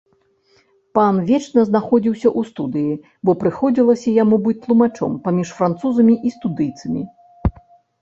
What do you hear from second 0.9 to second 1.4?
Пан